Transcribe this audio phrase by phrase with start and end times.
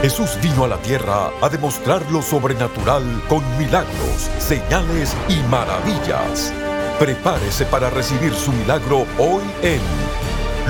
[0.00, 6.52] Jesús vino a la tierra a demostrar lo sobrenatural con milagros, señales y maravillas.
[7.00, 9.80] Prepárese para recibir su milagro hoy en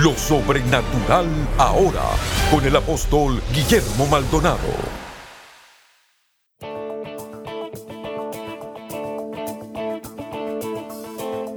[0.03, 1.27] Lo Sobrenatural
[1.59, 2.05] Ahora
[2.51, 4.99] con el apóstol Guillermo Maldonado.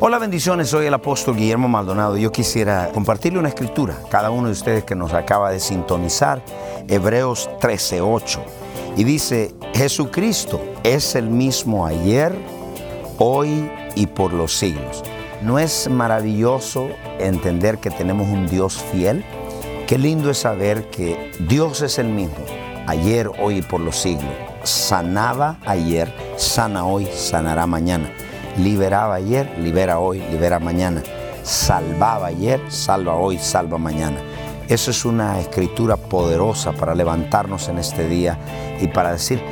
[0.03, 2.17] Hola bendiciones, soy el apóstol Guillermo Maldonado.
[2.17, 6.41] Yo quisiera compartirle una escritura, cada uno de ustedes que nos acaba de sintonizar,
[6.87, 8.39] Hebreos 13:8.
[8.97, 12.33] Y dice, Jesucristo es el mismo ayer,
[13.17, 15.03] hoy y por los siglos.
[15.41, 16.89] ¿No es maravilloso
[17.19, 19.23] entender que tenemos un Dios fiel?
[19.87, 22.45] Qué lindo es saber que Dios es el mismo,
[22.87, 24.31] ayer, hoy y por los siglos.
[24.63, 28.11] Sanaba ayer, sana hoy, sanará mañana
[28.57, 31.01] liberaba ayer, libera hoy, libera mañana.
[31.43, 34.17] Salvaba ayer, salva hoy, salva mañana.
[34.71, 38.39] Eso es una escritura poderosa para levantarnos en este día
[38.79, 39.43] y para decir,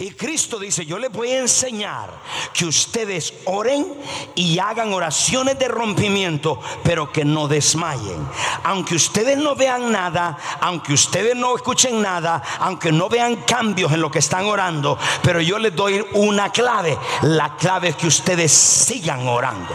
[0.00, 2.08] Y Cristo dice, yo les voy a enseñar
[2.54, 3.86] que ustedes oren
[4.34, 8.26] y hagan oraciones de rompimiento, pero que no desmayen.
[8.64, 14.00] Aunque ustedes no vean nada, aunque ustedes no escuchen nada, aunque no vean cambios en
[14.00, 16.96] lo que están orando, pero yo les doy una clave.
[17.20, 19.74] La clave es que ustedes sigan orando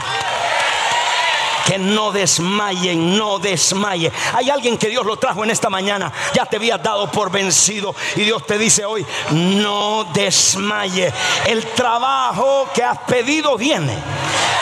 [1.66, 4.12] que no desmayen, no desmaye.
[4.34, 7.96] Hay alguien que Dios lo trajo en esta mañana, ya te había dado por vencido
[8.16, 11.12] y Dios te dice hoy, no desmaye.
[11.48, 13.94] El trabajo que has pedido viene.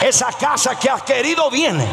[0.04, 1.86] Esa casa que has querido viene.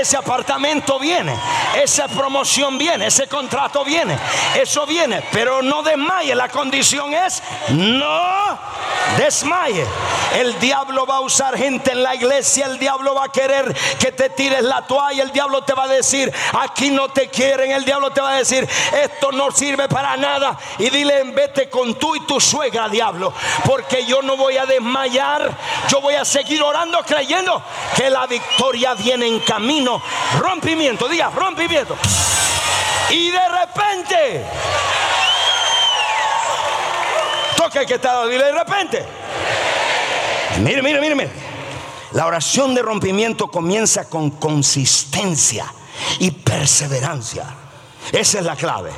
[0.00, 1.34] Ese apartamento viene.
[1.76, 3.06] Esa promoción viene.
[3.08, 4.18] Ese contrato viene.
[4.58, 5.22] Eso viene.
[5.32, 6.34] Pero no desmaye.
[6.34, 8.58] La condición es no
[9.18, 9.84] desmaye.
[10.34, 12.64] El diablo va a usar gente en la iglesia.
[12.64, 15.88] El diablo va a querer que te tire la toalla, el diablo te va a
[15.88, 18.68] decir, aquí no te quieren, el diablo te va a decir,
[19.02, 20.58] esto no sirve para nada.
[20.78, 23.32] Y dile, vete con tú y tu suegra, diablo,
[23.64, 25.50] porque yo no voy a desmayar,
[25.88, 27.62] yo voy a seguir orando creyendo
[27.96, 30.02] que la victoria viene en camino.
[30.38, 31.96] Rompimiento, diga, rompimiento.
[33.10, 34.44] Y de repente,
[37.56, 39.06] toca que está, dile de repente.
[40.60, 41.47] Mire, mire, mire, mire.
[42.12, 45.66] La oración de rompimiento comienza con consistencia
[46.18, 47.44] y perseverancia.
[48.12, 48.90] Esa es la clave.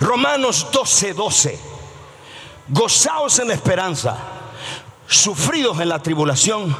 [0.00, 1.58] Romanos 12, 12.
[2.68, 4.16] Gozaos en la esperanza,
[5.06, 6.76] sufridos en la tribulación,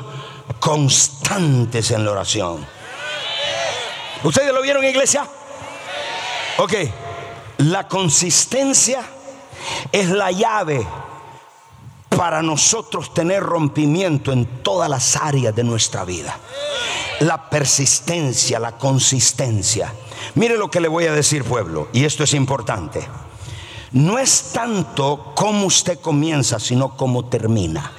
[0.60, 2.66] constantes en la oración.
[4.22, 5.26] ¿Ustedes lo vieron, iglesia?
[6.58, 6.72] Ok,
[7.58, 9.02] la consistencia
[9.92, 10.86] es la llave
[12.16, 16.38] para nosotros tener rompimiento en todas las áreas de nuestra vida.
[17.20, 19.92] La persistencia, la consistencia.
[20.34, 23.06] Mire lo que le voy a decir, pueblo, y esto es importante.
[23.92, 27.92] No es tanto cómo usted comienza, sino cómo termina.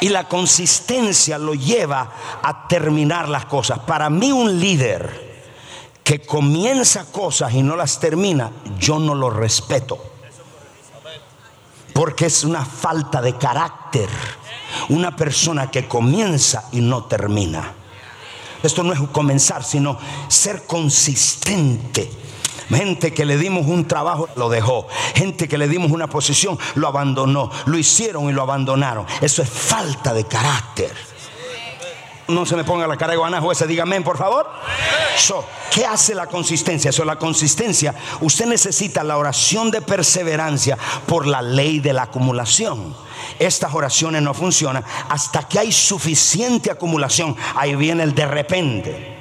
[0.00, 2.10] Y la consistencia lo lleva
[2.42, 3.80] a terminar las cosas.
[3.80, 5.34] Para mí un líder
[6.02, 10.13] que comienza cosas y no las termina, yo no lo respeto.
[11.94, 14.10] Porque es una falta de carácter.
[14.90, 17.72] Una persona que comienza y no termina.
[18.62, 22.10] Esto no es comenzar, sino ser consistente.
[22.68, 24.86] Gente que le dimos un trabajo, lo dejó.
[25.14, 27.50] Gente que le dimos una posición, lo abandonó.
[27.66, 29.06] Lo hicieron y lo abandonaron.
[29.20, 31.13] Eso es falta de carácter.
[32.28, 34.50] No se me ponga la cara de guanajo ese, dígame por favor.
[35.70, 36.88] ¿Qué hace la consistencia?
[36.88, 42.96] Eso, la consistencia, usted necesita la oración de perseverancia por la ley de la acumulación.
[43.38, 47.36] Estas oraciones no funcionan hasta que hay suficiente acumulación.
[47.56, 49.18] Ahí viene el de repente.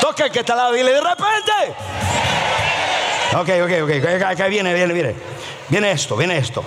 [0.00, 1.52] Toca que está lado, dile de repente.
[3.34, 4.22] Ok, ok, ok.
[4.24, 5.14] Acá viene, viene, viene.
[5.68, 6.64] Viene esto, viene esto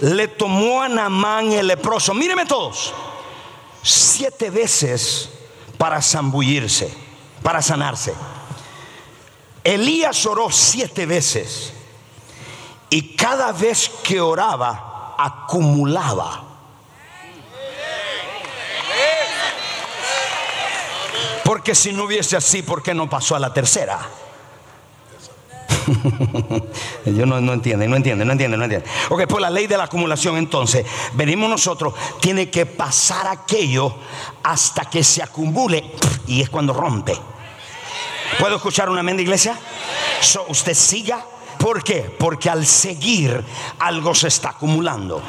[0.00, 2.92] le tomó a Namán el leproso, míreme todos,
[3.82, 5.30] siete veces
[5.76, 6.92] para zambullirse,
[7.42, 8.14] para sanarse.
[9.64, 11.72] Elías oró siete veces
[12.90, 16.44] y cada vez que oraba acumulaba.
[21.44, 23.98] Porque si no hubiese así, ¿por qué no pasó a la tercera?
[27.06, 28.90] Yo no, no entienden, no entienden, no entienden, no entienden.
[29.08, 33.94] Ok, por la ley de la acumulación entonces, venimos nosotros, tiene que pasar aquello
[34.42, 35.92] hasta que se acumule
[36.26, 37.16] y es cuando rompe.
[38.38, 39.58] ¿Puedo escuchar una mente iglesia?
[40.20, 41.24] So, usted siga.
[41.58, 42.02] ¿Por qué?
[42.18, 43.44] Porque al seguir
[43.80, 45.20] algo se está acumulando.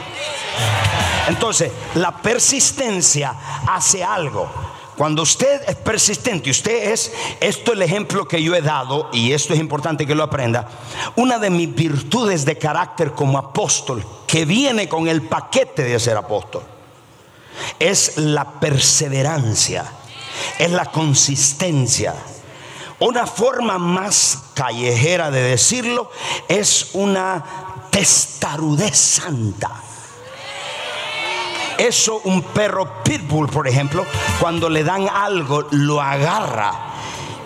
[1.27, 3.33] Entonces, la persistencia
[3.67, 4.49] hace algo.
[4.99, 9.31] Cuando usted es persistente, usted es, esto es el ejemplo que yo he dado y
[9.31, 10.67] esto es importante que lo aprenda,
[11.15, 16.17] una de mis virtudes de carácter como apóstol, que viene con el paquete de ser
[16.17, 16.63] apóstol,
[17.79, 19.85] es la perseverancia,
[20.57, 22.13] es la consistencia.
[22.99, 26.11] Una forma más callejera de decirlo
[26.49, 27.45] es una
[27.89, 29.81] testarudez santa.
[31.79, 34.05] Eso un perro pitbull, por ejemplo,
[34.39, 36.73] cuando le dan algo, lo agarra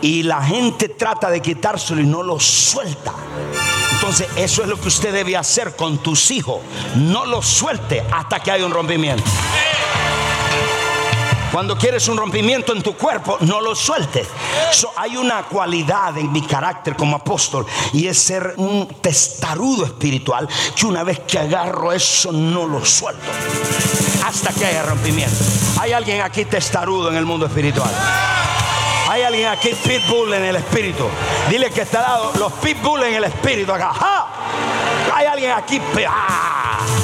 [0.01, 3.13] y la gente trata de quitárselo y no lo suelta.
[3.94, 6.59] Entonces eso es lo que usted debe hacer con tus hijos.
[6.95, 9.24] No lo suelte hasta que haya un rompimiento.
[11.53, 14.27] Cuando quieres un rompimiento en tu cuerpo, no lo sueltes.
[14.97, 20.88] hay una cualidad en mi carácter como apóstol y es ser un testarudo espiritual que
[20.88, 23.29] una vez que agarro eso no lo suelto
[24.25, 25.35] hasta que haya rompimiento.
[25.79, 27.91] Hay alguien aquí testarudo en el mundo espiritual.
[29.07, 31.05] Hay alguien aquí pitbull en el espíritu.
[31.51, 33.94] Dile que está dado los pitbull en el espíritu acá.
[35.13, 35.79] Hay alguien aquí.
[36.07, 37.02] ¡Ah!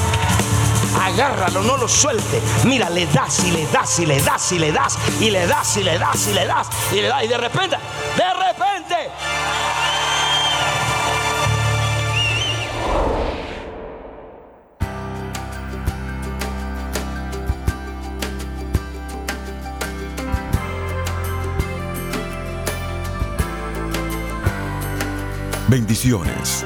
[1.20, 2.42] Agárralo, no lo suelte.
[2.64, 5.78] Mira, le das y le das y le das y le das y le das
[5.78, 7.78] y le das y le das y le das y de repente,
[8.16, 9.10] de repente.
[25.68, 26.66] Bendiciones.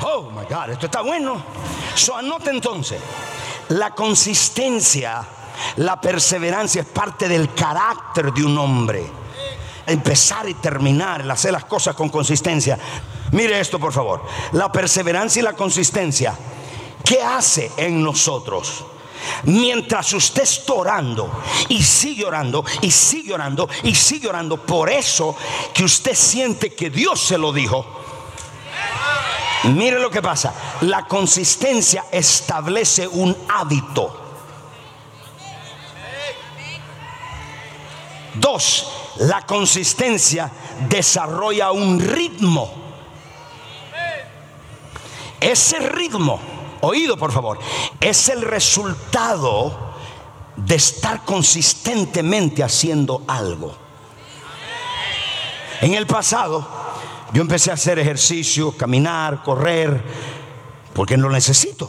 [0.03, 1.45] Oh my God, esto está bueno.
[1.95, 3.01] So anote entonces
[3.69, 5.27] la consistencia
[5.77, 9.11] la perseverancia es parte del carácter de un hombre.
[9.87, 12.79] Empezar y terminar, el hacer las cosas con consistencia.
[13.33, 14.23] Mire esto, por favor.
[14.53, 16.35] La perseverancia y la consistencia,
[17.05, 18.85] ¿qué hace en nosotros?
[19.45, 25.37] Mientras usted está orando y sigue orando y sigue orando y sigue orando, por eso
[25.75, 27.85] que usted siente que Dios se lo dijo.
[29.65, 30.55] Mire lo que pasa.
[30.83, 34.28] La consistencia establece un hábito.
[38.41, 40.51] Dos, la consistencia
[40.89, 42.73] desarrolla un ritmo.
[45.41, 46.41] Ese ritmo,
[46.81, 47.59] oído por favor,
[48.01, 49.89] es el resultado
[50.57, 53.75] de estar consistentemente haciendo algo.
[55.81, 56.67] En el pasado,
[57.33, 60.03] yo empecé a hacer ejercicio, caminar, correr,
[60.93, 61.89] porque no lo necesito.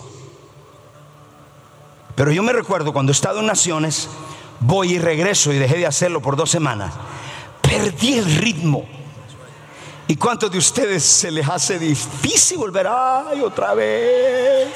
[2.15, 4.09] Pero yo me recuerdo cuando he estado en naciones,
[4.59, 6.93] voy y regreso y dejé de hacerlo por dos semanas.
[7.61, 8.85] Perdí el ritmo.
[10.07, 12.87] ¿Y cuántos de ustedes se les hace difícil volver?
[12.87, 14.67] Ay, otra vez.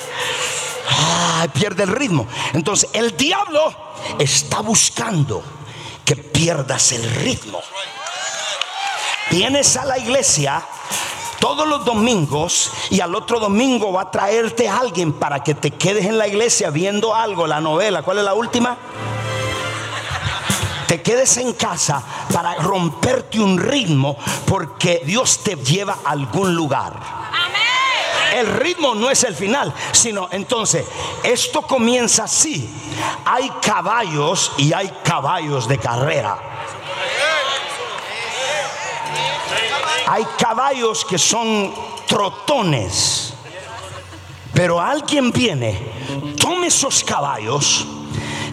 [0.89, 2.27] Ay, pierde el ritmo.
[2.53, 3.73] Entonces, el diablo
[4.19, 5.43] está buscando
[6.05, 7.59] que pierdas el ritmo.
[9.31, 10.63] Vienes a la iglesia
[11.39, 15.71] todos los domingos y al otro domingo va a traerte a alguien para que te
[15.71, 18.03] quedes en la iglesia viendo algo, la novela.
[18.03, 18.77] ¿Cuál es la última?
[20.93, 26.93] Te quedes en casa para romperte un ritmo porque Dios te lleva a algún lugar.
[28.35, 30.85] El ritmo no es el final, sino entonces
[31.23, 32.69] esto comienza así.
[33.25, 36.37] Hay caballos y hay caballos de carrera.
[40.05, 41.73] Hay caballos que son
[42.05, 43.33] trotones.
[44.53, 47.87] Pero alguien viene, tome esos caballos,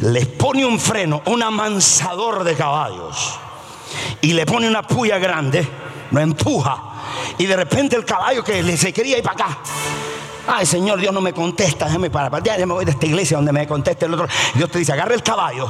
[0.00, 3.38] les pone un freno, un amansador de caballos,
[4.20, 5.66] y le pone una puya grande,
[6.10, 6.82] lo empuja,
[7.38, 9.58] y de repente el caballo que se quería ir para acá,
[10.52, 12.42] Ay, Señor, Dios no me contesta, déjame para, para.
[12.42, 14.26] Ya, me voy de esta iglesia donde me conteste el otro.
[14.54, 15.68] Dios te dice, agarra el caballo.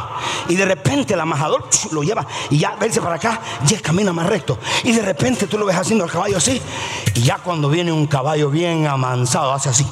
[0.48, 4.26] Y de repente el amajador lo lleva y ya verse para acá, ya camina más
[4.26, 4.58] recto.
[4.84, 6.60] Y de repente tú lo ves haciendo el caballo así.
[7.14, 9.86] Y ya cuando viene un caballo bien amansado, hace así.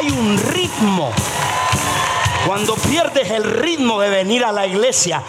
[0.00, 1.12] Hay un ritmo.
[2.46, 5.22] Cuando pierdes el ritmo de venir a la iglesia,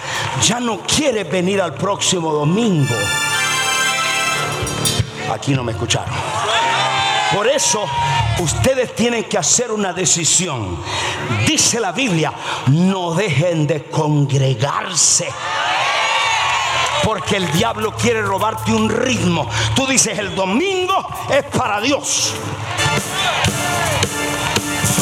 [0.44, 2.96] ya no quieres venir al próximo domingo.
[5.30, 6.14] Aquí no me escucharon.
[7.34, 7.86] Por eso
[8.40, 10.78] ustedes tienen que hacer una decisión.
[11.46, 12.34] Dice la Biblia,
[12.68, 15.28] no dejen de congregarse.
[17.04, 19.50] Porque el diablo quiere robarte un ritmo.
[19.76, 22.34] Tú dices, el domingo es para Dios.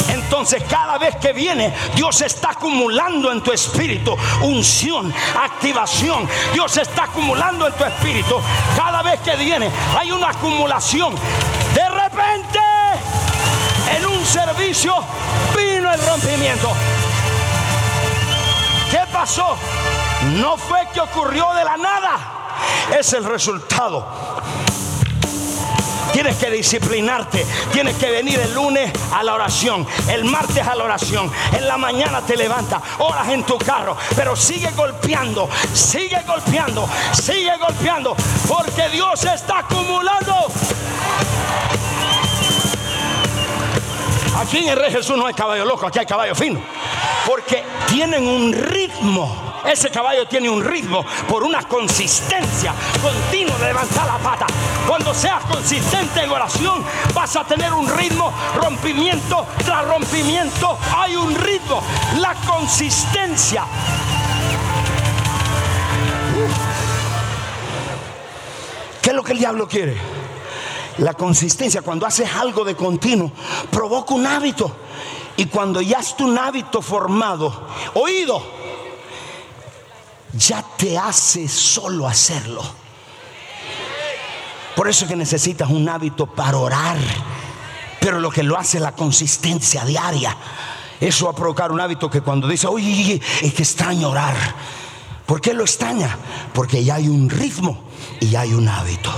[0.09, 6.27] Entonces cada vez que viene, Dios está acumulando en tu espíritu unción, activación.
[6.53, 8.36] Dios está acumulando en tu espíritu.
[8.75, 11.15] Cada vez que viene, hay una acumulación.
[11.74, 12.59] De repente,
[13.95, 14.95] en un servicio,
[15.55, 16.71] vino el rompimiento.
[18.91, 19.55] ¿Qué pasó?
[20.38, 22.17] No fue que ocurrió de la nada.
[22.98, 24.05] Es el resultado
[26.19, 27.45] Tienes que disciplinarte.
[27.71, 31.31] Tienes que venir el lunes a la oración, el martes a la oración.
[31.53, 37.55] En la mañana te levantas, oras en tu carro, pero sigue golpeando, sigue golpeando, sigue
[37.57, 38.17] golpeando,
[38.49, 40.35] porque Dios está acumulando.
[44.41, 46.59] Aquí en el Rey Jesús no hay caballo loco, aquí hay caballo fino.
[47.25, 54.05] Porque tienen un ritmo ese caballo tiene un ritmo por una consistencia continua de levantar
[54.07, 54.47] la pata.
[54.87, 60.77] Cuando seas consistente en oración, vas a tener un ritmo, rompimiento tras rompimiento.
[60.95, 61.81] Hay un ritmo,
[62.19, 63.65] la consistencia.
[69.01, 69.97] ¿Qué es lo que el diablo quiere?
[70.97, 73.31] La consistencia, cuando haces algo de continuo,
[73.71, 74.71] provoca un hábito.
[75.37, 78.58] Y cuando ya está un hábito formado, oído,
[80.33, 82.62] ya te hace solo hacerlo.
[84.75, 86.98] Por eso que necesitas un hábito para orar.
[88.00, 90.36] Pero lo que lo hace es la consistencia diaria.
[91.01, 94.36] Eso va a provocar un hábito que cuando dice, oye, es que extraño orar.
[95.25, 96.17] ¿Por qué lo extraña?
[96.53, 99.12] Porque ya hay un ritmo y ya hay un hábito.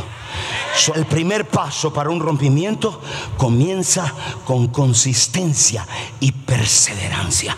[0.96, 3.00] el primer paso para un rompimiento
[3.38, 4.12] comienza
[4.46, 5.88] con consistencia
[6.20, 7.56] y perseverancia.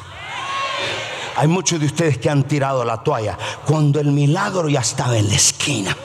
[1.35, 5.29] Hay muchos de ustedes que han tirado la toalla cuando el milagro ya estaba en
[5.29, 5.95] la esquina.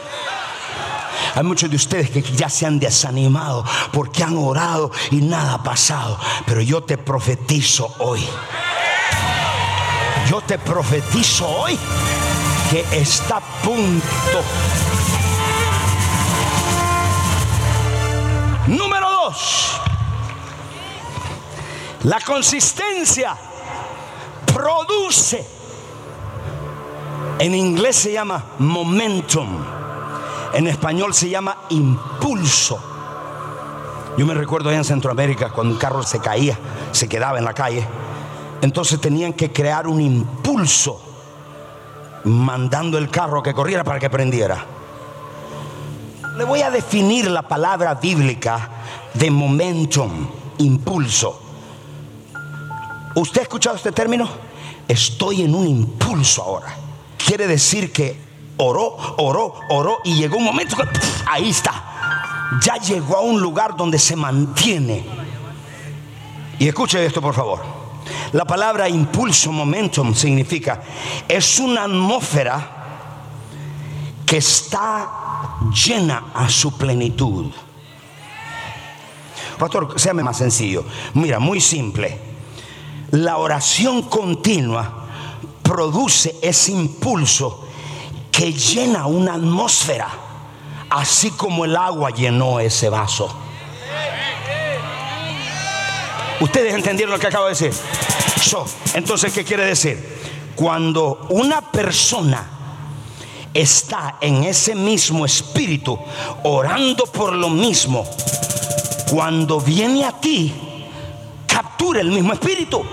[1.35, 5.63] Hay muchos de ustedes que ya se han desanimado porque han orado y nada ha
[5.63, 6.19] pasado.
[6.47, 8.27] Pero yo te profetizo hoy.
[10.29, 11.79] Yo te profetizo hoy
[12.71, 14.43] que está a punto.
[18.67, 19.81] Número dos.
[22.05, 23.37] La consistencia
[24.59, 25.47] produce.
[27.39, 29.49] En inglés se llama momentum.
[30.53, 32.79] En español se llama impulso.
[34.17, 36.59] Yo me recuerdo allá en Centroamérica cuando un carro se caía,
[36.91, 37.87] se quedaba en la calle.
[38.61, 41.01] Entonces tenían que crear un impulso
[42.25, 44.65] mandando el carro que corriera para que prendiera.
[46.37, 48.69] Le voy a definir la palabra bíblica
[49.15, 51.41] de momentum, impulso.
[53.15, 54.48] ¿Usted ha escuchado este término?
[54.89, 56.75] Estoy en un impulso ahora.
[57.19, 58.19] Quiere decir que
[58.57, 60.85] oró, oró, oró y llegó un momento que
[61.27, 61.85] ahí está.
[62.63, 65.05] Ya llegó a un lugar donde se mantiene.
[66.59, 67.61] Y escuche esto, por favor.
[68.33, 70.83] La palabra impulso, momentum, significa
[71.29, 72.77] es una atmósfera
[74.25, 75.11] que está
[75.87, 77.51] llena a su plenitud.
[79.59, 80.85] Pastor, séame más sencillo.
[81.15, 82.28] Mira, muy simple
[83.11, 85.07] la oración continua
[85.63, 87.67] produce ese impulso
[88.31, 90.09] que llena una atmósfera,
[90.91, 93.29] así como el agua llenó ese vaso.
[96.41, 97.73] ¿Ustedes entendieron lo que acabo de decir?
[98.95, 100.19] entonces, ¿qué quiere decir?
[100.55, 102.49] Cuando una persona
[103.53, 105.99] está en ese mismo espíritu,
[106.45, 108.07] orando por lo mismo,
[109.11, 110.53] cuando viene a ti,
[111.47, 112.85] captura el mismo espíritu.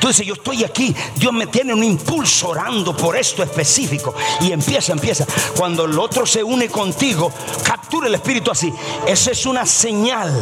[0.00, 4.14] Tú dices, yo estoy aquí, Dios me tiene un impulso orando por esto específico.
[4.40, 5.26] Y empieza, empieza.
[5.56, 7.32] Cuando el otro se une contigo,
[7.64, 8.72] captura el espíritu así.
[9.06, 10.32] Esa es una señal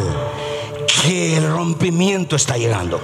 [1.03, 3.01] que el rompimiento está llegando.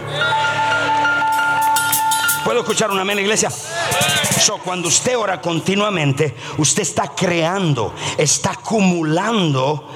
[2.44, 3.50] ¿Puedo escuchar una amén, iglesia?
[3.50, 9.88] So, cuando usted ora continuamente, usted está creando, está acumulando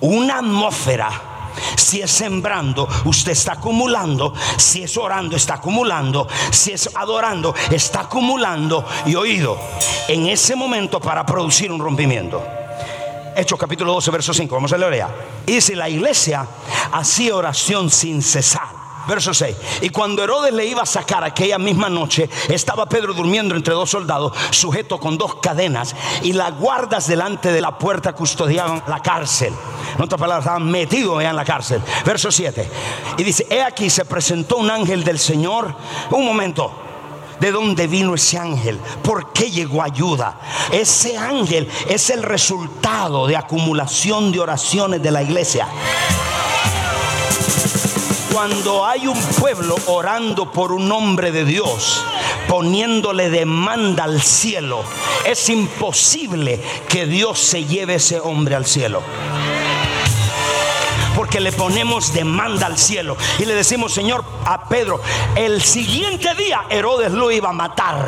[0.00, 1.27] una atmósfera.
[1.76, 4.34] Si es sembrando, usted está acumulando.
[4.56, 6.26] Si es orando, está acumulando.
[6.50, 9.58] Si es adorando, está acumulando y oído
[10.08, 12.42] en ese momento para producir un rompimiento.
[13.36, 14.54] Hechos capítulo 12, verso 5.
[14.54, 15.06] Vamos a leer
[15.46, 16.46] Y dice: La iglesia
[16.92, 18.77] hacía oración sin cesar
[19.08, 19.56] Verso 6.
[19.80, 23.88] Y cuando Herodes le iba a sacar aquella misma noche, estaba Pedro durmiendo entre dos
[23.88, 29.54] soldados, sujeto con dos cadenas, y las guardas delante de la puerta custodiaban la cárcel.
[29.96, 31.80] En otras palabras, estaban metidos en la cárcel.
[32.04, 32.68] Verso 7.
[33.16, 35.74] Y dice, he aquí se presentó un ángel del Señor.
[36.10, 36.70] Un momento.
[37.40, 38.78] ¿De dónde vino ese ángel?
[39.02, 40.40] ¿Por qué llegó ayuda?
[40.72, 45.68] Ese ángel es el resultado de acumulación de oraciones de la iglesia
[48.38, 52.04] cuando hay un pueblo orando por un hombre de Dios,
[52.46, 54.84] poniéndole demanda al cielo,
[55.26, 59.02] es imposible que Dios se lleve ese hombre al cielo
[61.16, 65.00] porque le ponemos demanda al cielo y le decimos, Señor, a Pedro,
[65.34, 68.06] el siguiente día Herodes lo iba a matar.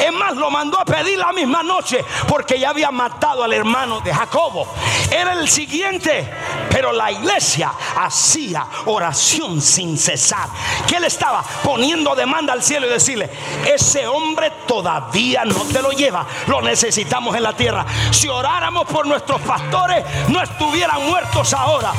[0.00, 4.00] Es más, lo mandó a pedir la misma noche porque ya había matado al hermano
[4.00, 4.66] de Jacobo.
[5.10, 6.28] Era el siguiente,
[6.70, 10.48] pero la iglesia hacía oración sin cesar.
[10.86, 13.30] Que él estaba poniendo demanda al cielo y decirle,
[13.66, 17.84] ese hombre todavía no te lo lleva, lo necesitamos en la tierra.
[18.10, 21.92] Si oráramos por nuestros pastores, no estuvieran muertos ahora.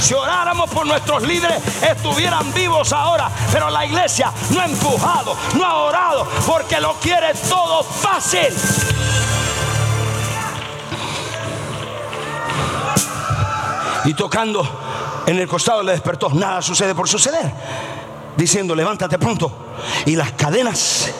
[0.00, 3.30] Si oráramos por nuestros líderes, estuvieran vivos ahora.
[3.52, 8.48] Pero la iglesia no ha empujado, no ha orado, porque lo quiere todo fácil.
[14.04, 14.66] Y tocando
[15.26, 16.30] en el costado le despertó.
[16.30, 17.52] Nada sucede por suceder.
[18.36, 19.50] Diciendo, levántate pronto.
[20.06, 21.10] Y las cadenas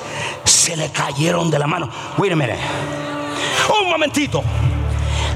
[0.44, 1.90] se le cayeron de la mano.
[2.16, 4.42] Wait Un momentito.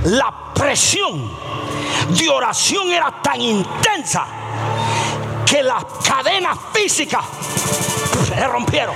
[0.05, 1.31] La presión
[2.09, 4.27] de oración era tan intensa
[5.47, 7.25] que las cadenas físicas
[8.27, 8.95] se rompieron.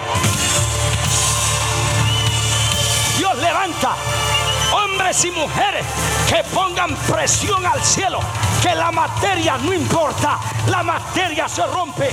[4.73, 5.85] Hombres y mujeres
[6.29, 8.21] que pongan presión al cielo,
[8.63, 12.11] que la materia no importa, la materia se rompe.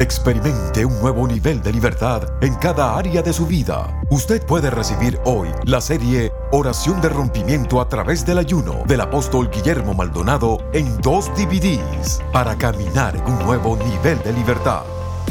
[0.00, 4.00] Experimente un nuevo nivel de libertad en cada área de su vida.
[4.10, 9.48] Usted puede recibir hoy la serie Oración de Rompimiento a través del ayuno del apóstol
[9.50, 14.82] Guillermo Maldonado en dos DVDs para caminar en un nuevo nivel de libertad.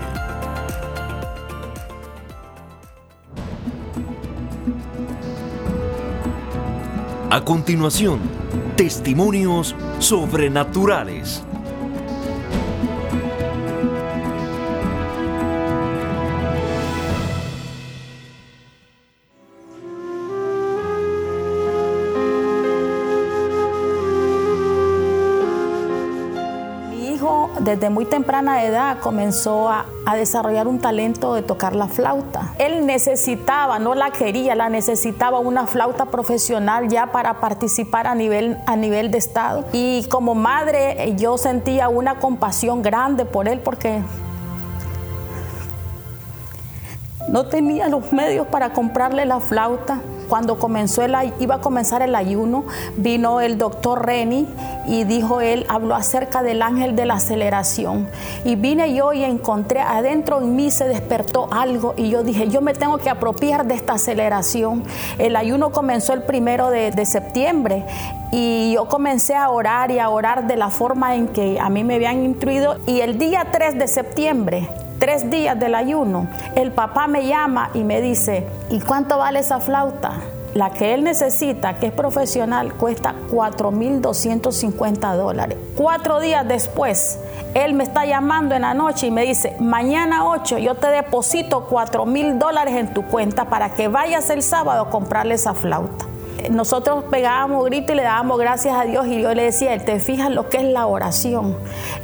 [7.29, 8.42] A continuación,
[8.75, 11.43] testimonios sobrenaturales.
[27.59, 29.85] Desde muy temprana edad comenzó a,
[30.15, 32.53] desarrollar un talento de tocar la flauta.
[32.59, 38.57] Él necesitaba, no la quería, la necesitaba una flauta profesional ya para participar a nivel,
[38.67, 39.65] a nivel de estado.
[39.71, 44.01] Y como madre yo sentía una compasión grande por él porque
[47.29, 50.01] no tenía los medios para comprarle la flauta.
[50.27, 52.65] Cuando comenzó el, iba a comenzar el ayuno,
[52.97, 54.47] vino el doctor Reni
[54.87, 58.07] y dijo él, habló acerca del ángel de la aceleración.
[58.43, 62.61] Y vine yo y encontré adentro en mí se despertó algo y yo dije, yo
[62.61, 64.83] me tengo que apropiar de esta aceleración.
[65.17, 67.85] El ayuno comenzó el primero de, de septiembre
[68.31, 71.83] y yo comencé a orar y a orar de la forma en que a mí
[71.83, 74.69] me habían instruido y el día 3 de septiembre
[75.03, 79.59] tres días del ayuno, el papá me llama y me dice, ¿y cuánto vale esa
[79.59, 80.13] flauta?
[80.53, 85.57] La que él necesita, que es profesional, cuesta 4.250 dólares.
[85.75, 87.19] Cuatro días después,
[87.53, 91.67] él me está llamando en la noche y me dice, mañana 8 yo te deposito
[91.69, 96.12] 4.000 dólares en tu cuenta para que vayas el sábado a comprarle esa flauta
[96.49, 100.29] nosotros pegábamos grito y le dábamos gracias a Dios y yo le decía, te fijas
[100.31, 101.57] lo que es la oración.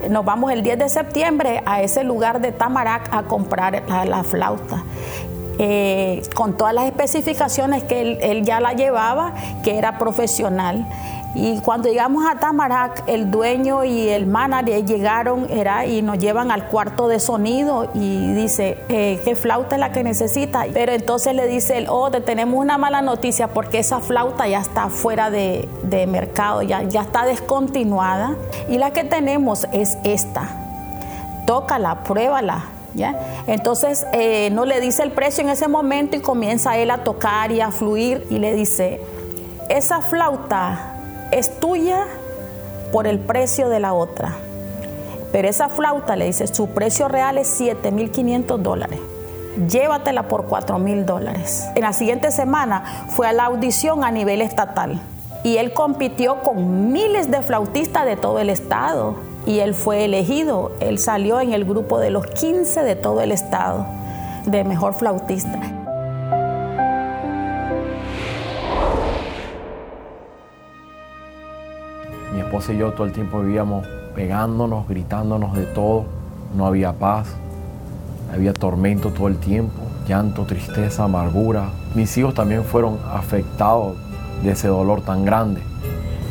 [0.10, 4.84] Nos vamos el 10 de septiembre a ese lugar de Tamarac a comprar la, flauta.
[5.58, 10.88] Eh, con todas las especificaciones que él, él, ya la llevaba, que era profesional.
[11.36, 15.48] Y cuando llegamos a Tamarac, el dueño y el manager llegaron
[15.88, 20.04] y nos llevan al cuarto de sonido y dice, eh, ¿qué flauta es la que
[20.04, 20.66] necesita?
[20.74, 24.60] Pero entonces le dice él, oh, te tenemos una mala noticia porque esa flauta ya
[24.60, 25.68] está fuera de,
[26.08, 28.36] mercado, ya, ya está descontinuada.
[28.68, 30.50] Y la que tenemos es esta.
[31.46, 32.66] Tócala, pruébala,
[32.96, 33.20] ¿Ya?
[33.46, 37.52] Entonces eh, no le dice el precio en ese momento y comienza él a tocar
[37.52, 39.00] y a fluir y le dice,
[39.70, 40.99] esa flauta
[41.32, 42.06] es tuya
[42.92, 44.36] por el precio de la otra.
[45.32, 49.00] Pero esa flauta, le dice, su precio real es 7.500 dólares.
[49.68, 51.68] Llévatela por 4.000 dólares.
[51.76, 55.00] En la siguiente semana fue a la audición a nivel estatal
[55.44, 59.16] y él compitió con miles de flautistas de todo el estado
[59.46, 60.72] y él fue elegido.
[60.80, 63.86] Él salió en el grupo de los 15 de todo el estado
[64.46, 65.79] de mejor flautista.
[72.50, 73.86] Esposa y yo todo el tiempo vivíamos
[74.16, 76.06] pegándonos, gritándonos de todo.
[76.58, 77.28] No había paz,
[78.34, 81.70] había tormento todo el tiempo, llanto, tristeza, amargura.
[81.94, 83.98] Mis hijos también fueron afectados
[84.44, 85.62] de ese dolor tan grande.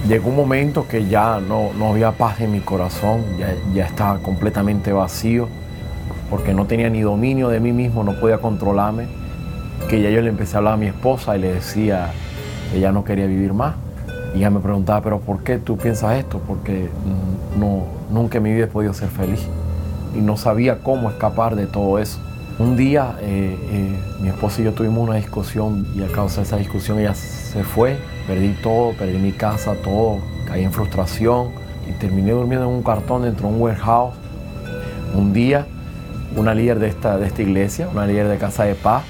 [0.09, 4.19] Llegó un momento que ya no, no había paz en mi corazón, ya, ya estaba
[4.19, 5.47] completamente vacío,
[6.31, 9.07] porque no tenía ni dominio de mí mismo, no podía controlarme,
[9.89, 12.11] que ya yo le empecé a hablar a mi esposa y le decía
[12.73, 13.75] que ya no quería vivir más
[14.39, 16.41] y ella me preguntaba, pero ¿por qué tú piensas esto?
[16.47, 16.89] Porque
[17.59, 19.41] no, nunca en mi vida he podido ser feliz
[20.15, 22.21] y no sabía cómo escapar de todo eso.
[22.61, 26.43] Un día eh, eh, mi esposa y yo tuvimos una discusión y a causa de
[26.47, 27.97] esa discusión ella se fue,
[28.29, 31.49] perdí todo, perdí mi casa, todo, caí en frustración
[31.89, 34.15] y terminé durmiendo en un cartón dentro de un warehouse.
[35.17, 35.67] Un día
[36.37, 39.03] una líder de esta, de esta iglesia, una líder de Casa de Paz,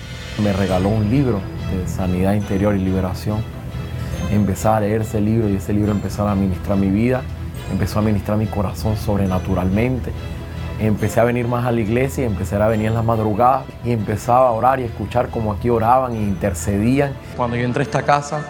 [0.42, 3.57] me regaló un libro de sanidad interior y liberación
[4.30, 7.22] empezar a leer ese libro y ese libro empezó a administrar mi vida,
[7.70, 10.12] empezó a administrar mi corazón sobrenaturalmente.
[10.80, 13.90] Empecé a venir más a la iglesia y empecé a venir en las madrugadas y
[13.90, 17.14] empezaba a orar y escuchar como aquí oraban e intercedían.
[17.36, 18.42] Cuando yo entré a esta casa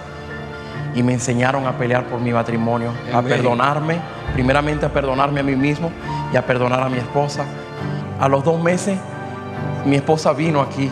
[0.94, 3.98] y me enseñaron a pelear por mi matrimonio, a perdonarme,
[4.34, 5.90] primeramente a perdonarme a mí mismo
[6.32, 7.44] y a perdonar a mi esposa.
[8.20, 8.98] A los dos meses
[9.86, 10.90] mi esposa vino aquí.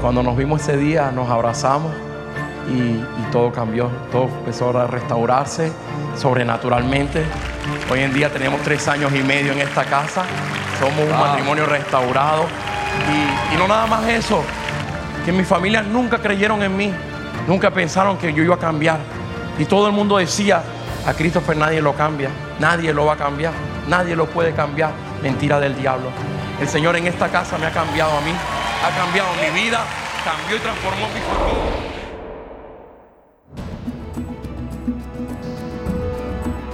[0.00, 1.92] Cuando nos vimos ese día nos abrazamos
[2.68, 5.72] y, todo cambió, todo empezó a restaurarse
[6.16, 7.24] sobrenaturalmente.
[7.90, 10.24] Hoy en día tenemos tres años y medio en esta casa,
[10.78, 12.44] somos un matrimonio restaurado
[13.10, 14.42] y, y no nada más eso,
[15.24, 16.92] que mi familia nunca creyeron en mí,
[17.46, 18.98] nunca pensaron que yo iba a cambiar.
[19.58, 20.62] Y todo el mundo decía,
[21.06, 23.52] a Christopher nadie lo cambia, nadie lo va a cambiar,
[23.88, 24.90] nadie lo puede cambiar.
[25.22, 26.10] Mentira del diablo.
[26.60, 28.32] El Señor en esta casa me ha cambiado a mí,
[28.84, 29.80] ha cambiado mi vida,
[30.24, 31.95] cambió y transformó mi familia.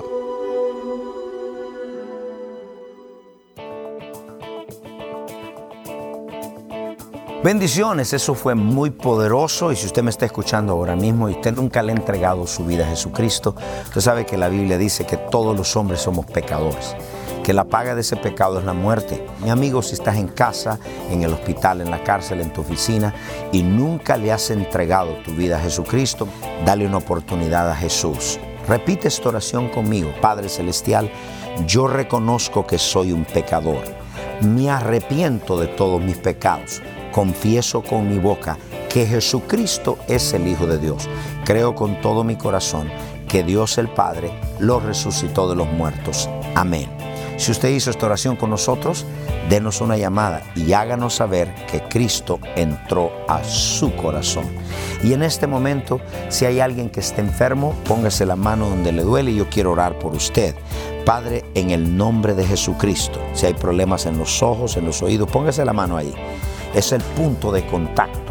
[7.42, 11.52] Bendiciones, eso fue muy poderoso y si usted me está escuchando ahora mismo y usted
[11.52, 15.16] nunca le ha entregado su vida a Jesucristo, usted sabe que la Biblia dice que
[15.16, 16.94] todos los hombres somos pecadores,
[17.42, 19.26] que la paga de ese pecado es la muerte.
[19.42, 20.78] Mi amigo, si estás en casa,
[21.10, 23.14] en el hospital, en la cárcel, en tu oficina
[23.52, 26.28] y nunca le has entregado tu vida a Jesucristo,
[26.64, 28.38] dale una oportunidad a Jesús.
[28.68, 31.10] Repite esta oración conmigo, Padre Celestial,
[31.66, 33.82] yo reconozco que soy un pecador,
[34.40, 36.80] me arrepiento de todos mis pecados
[37.12, 41.08] confieso con mi boca que Jesucristo es el Hijo de Dios.
[41.44, 42.90] Creo con todo mi corazón
[43.28, 46.28] que Dios el Padre lo resucitó de los muertos.
[46.56, 47.11] Amén.
[47.36, 49.06] Si usted hizo esta oración con nosotros,
[49.48, 54.44] denos una llamada y háganos saber que Cristo entró a su corazón.
[55.02, 59.02] Y en este momento, si hay alguien que esté enfermo, póngase la mano donde le
[59.02, 60.54] duele y yo quiero orar por usted.
[61.04, 65.28] Padre, en el nombre de Jesucristo, si hay problemas en los ojos, en los oídos,
[65.28, 66.14] póngase la mano ahí
[66.74, 68.21] es el punto de contacto.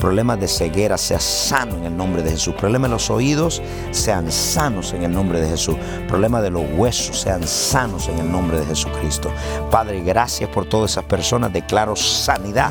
[0.00, 2.54] El problema de ceguera sea sano en el nombre de Jesús.
[2.54, 3.60] El problema de los oídos
[3.90, 5.76] sean sanos en el nombre de Jesús.
[5.98, 9.30] El problema de los huesos sean sanos en el nombre de Jesucristo.
[9.70, 11.52] Padre, gracias por todas esas personas.
[11.52, 12.70] Declaro sanidad,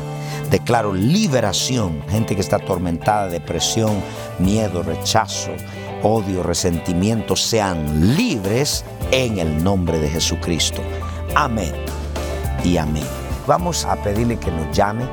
[0.50, 2.02] declaro liberación.
[2.08, 4.02] Gente que está atormentada, depresión,
[4.40, 5.52] miedo, rechazo,
[6.02, 10.82] odio, resentimiento, sean libres en el nombre de Jesucristo.
[11.36, 11.74] Amén
[12.64, 13.06] y amén.
[13.46, 15.04] Vamos a pedirle que nos llame,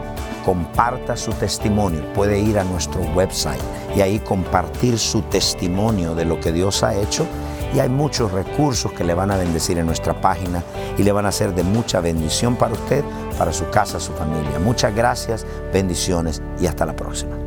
[0.48, 2.02] comparta su testimonio.
[2.14, 3.60] Puede ir a nuestro website
[3.94, 7.28] y ahí compartir su testimonio de lo que Dios ha hecho.
[7.76, 10.64] Y hay muchos recursos que le van a bendecir en nuestra página
[10.98, 13.04] y le van a ser de mucha bendición para usted,
[13.38, 14.58] para su casa, su familia.
[14.60, 17.47] Muchas gracias, bendiciones y hasta la próxima.